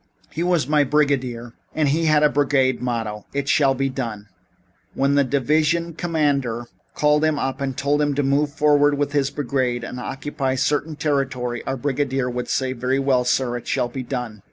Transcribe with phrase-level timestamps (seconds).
[0.31, 4.29] "He was my brigadier, and he had a brigade motto: It shall be done.
[4.95, 9.29] When the divisional commander called him up and told him to move forward with his
[9.29, 13.57] brigade and occupy certain territory, our brigadier would say: 'Very well, sir.
[13.57, 14.39] It shall be done.'